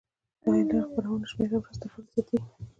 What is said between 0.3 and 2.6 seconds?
د انلاین خپرونو شمېره ورځ تر بلې زیاتیږي.